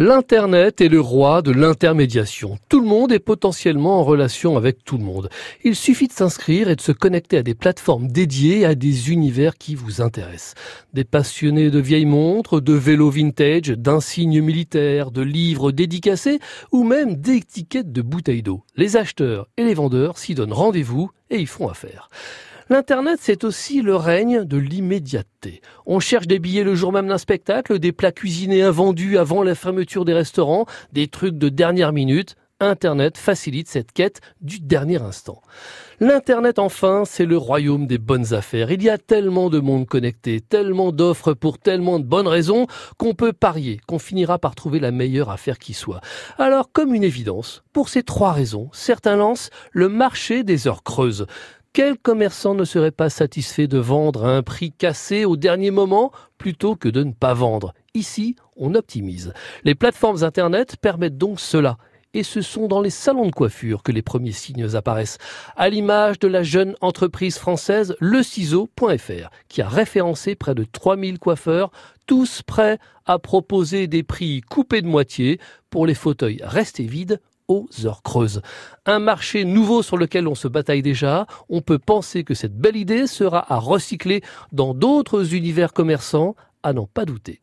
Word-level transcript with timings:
L'Internet 0.00 0.80
est 0.80 0.88
le 0.88 1.00
roi 1.00 1.42
de 1.42 1.50
l'intermédiation. 1.50 2.56
Tout 2.68 2.80
le 2.80 2.86
monde 2.86 3.10
est 3.10 3.18
potentiellement 3.18 3.98
en 3.98 4.04
relation 4.04 4.56
avec 4.56 4.84
tout 4.84 4.96
le 4.96 5.02
monde. 5.02 5.28
Il 5.64 5.74
suffit 5.74 6.06
de 6.06 6.12
s'inscrire 6.12 6.70
et 6.70 6.76
de 6.76 6.80
se 6.80 6.92
connecter 6.92 7.36
à 7.36 7.42
des 7.42 7.56
plateformes 7.56 8.06
dédiées 8.06 8.64
à 8.64 8.76
des 8.76 9.10
univers 9.10 9.56
qui 9.58 9.74
vous 9.74 10.00
intéressent. 10.00 10.54
Des 10.94 11.02
passionnés 11.02 11.72
de 11.72 11.80
vieilles 11.80 12.06
montres, 12.06 12.60
de 12.62 12.74
vélos 12.74 13.10
vintage, 13.10 13.70
d'insignes 13.70 14.40
militaires, 14.40 15.10
de 15.10 15.22
livres 15.22 15.72
dédicacés 15.72 16.38
ou 16.70 16.84
même 16.84 17.16
d'étiquettes 17.16 17.90
de 17.90 18.02
bouteilles 18.02 18.44
d'eau. 18.44 18.62
Les 18.76 18.96
acheteurs 18.96 19.48
et 19.56 19.64
les 19.64 19.74
vendeurs 19.74 20.16
s'y 20.16 20.36
donnent 20.36 20.52
rendez-vous 20.52 21.10
et 21.30 21.40
y 21.40 21.46
font 21.46 21.66
affaire. 21.66 22.08
L'Internet, 22.70 23.18
c'est 23.22 23.44
aussi 23.44 23.80
le 23.80 23.96
règne 23.96 24.44
de 24.44 24.58
l'immédiateté. 24.58 25.62
On 25.86 26.00
cherche 26.00 26.26
des 26.26 26.38
billets 26.38 26.64
le 26.64 26.74
jour 26.74 26.92
même 26.92 27.08
d'un 27.08 27.16
spectacle, 27.16 27.78
des 27.78 27.92
plats 27.92 28.12
cuisinés 28.12 28.62
invendus 28.62 29.16
avant 29.16 29.42
la 29.42 29.54
fermeture 29.54 30.04
des 30.04 30.12
restaurants, 30.12 30.66
des 30.92 31.08
trucs 31.08 31.38
de 31.38 31.48
dernière 31.48 31.94
minute. 31.94 32.36
Internet 32.60 33.16
facilite 33.16 33.68
cette 33.68 33.92
quête 33.92 34.20
du 34.40 34.58
dernier 34.58 35.00
instant. 35.00 35.42
L'Internet, 36.00 36.58
enfin, 36.58 37.04
c'est 37.06 37.24
le 37.24 37.36
royaume 37.36 37.86
des 37.86 37.98
bonnes 37.98 38.34
affaires. 38.34 38.70
Il 38.70 38.82
y 38.82 38.90
a 38.90 38.98
tellement 38.98 39.48
de 39.48 39.60
monde 39.60 39.86
connecté, 39.86 40.40
tellement 40.40 40.92
d'offres 40.92 41.34
pour 41.34 41.58
tellement 41.58 42.00
de 42.00 42.04
bonnes 42.04 42.26
raisons 42.26 42.66
qu'on 42.98 43.14
peut 43.14 43.32
parier 43.32 43.80
qu'on 43.86 43.98
finira 43.98 44.38
par 44.38 44.56
trouver 44.56 44.80
la 44.80 44.90
meilleure 44.90 45.30
affaire 45.30 45.58
qui 45.58 45.72
soit. 45.72 46.00
Alors, 46.36 46.70
comme 46.72 46.94
une 46.94 47.04
évidence, 47.04 47.62
pour 47.72 47.88
ces 47.88 48.02
trois 48.02 48.32
raisons, 48.32 48.70
certains 48.72 49.16
lancent 49.16 49.50
le 49.70 49.88
marché 49.88 50.42
des 50.42 50.66
heures 50.66 50.82
creuses. 50.82 51.26
Quel 51.72 51.96
commerçant 51.96 52.54
ne 52.54 52.64
serait 52.64 52.90
pas 52.90 53.10
satisfait 53.10 53.68
de 53.68 53.78
vendre 53.78 54.24
à 54.24 54.36
un 54.36 54.42
prix 54.42 54.72
cassé 54.72 55.24
au 55.24 55.36
dernier 55.36 55.70
moment 55.70 56.10
plutôt 56.36 56.74
que 56.74 56.88
de 56.88 57.04
ne 57.04 57.12
pas 57.12 57.34
vendre? 57.34 57.72
Ici, 57.94 58.36
on 58.56 58.74
optimise. 58.74 59.32
Les 59.64 59.74
plateformes 59.74 60.24
Internet 60.24 60.76
permettent 60.80 61.18
donc 61.18 61.38
cela. 61.38 61.76
Et 62.14 62.22
ce 62.22 62.40
sont 62.40 62.68
dans 62.68 62.80
les 62.80 62.90
salons 62.90 63.26
de 63.26 63.32
coiffure 63.32 63.82
que 63.82 63.92
les 63.92 64.02
premiers 64.02 64.32
signes 64.32 64.74
apparaissent, 64.74 65.18
à 65.56 65.68
l'image 65.68 66.18
de 66.18 66.26
la 66.26 66.42
jeune 66.42 66.74
entreprise 66.80 67.36
française 67.36 67.94
Le 68.00 68.22
Ciseau.fr, 68.22 69.28
qui 69.48 69.60
a 69.60 69.68
référencé 69.68 70.34
près 70.34 70.54
de 70.54 70.64
3000 70.64 71.18
coiffeurs, 71.18 71.70
tous 72.06 72.42
prêts 72.42 72.78
à 73.04 73.18
proposer 73.18 73.86
des 73.88 74.02
prix 74.02 74.40
coupés 74.40 74.80
de 74.80 74.86
moitié 74.86 75.38
pour 75.68 75.86
les 75.86 75.94
fauteuils 75.94 76.40
restés 76.42 76.86
vides 76.86 77.20
aux 77.48 77.68
heures 77.84 78.02
creuses. 78.02 78.42
Un 78.86 78.98
marché 78.98 79.44
nouveau 79.44 79.82
sur 79.82 79.96
lequel 79.96 80.28
on 80.28 80.34
se 80.34 80.48
bataille 80.48 80.82
déjà, 80.82 81.26
on 81.48 81.60
peut 81.60 81.78
penser 81.78 82.24
que 82.24 82.34
cette 82.34 82.56
belle 82.56 82.76
idée 82.76 83.06
sera 83.06 83.52
à 83.52 83.58
recycler 83.58 84.22
dans 84.52 84.74
d'autres 84.74 85.34
univers 85.34 85.72
commerçants, 85.72 86.36
à 86.62 86.72
n'en 86.72 86.86
pas 86.86 87.04
douter. 87.04 87.36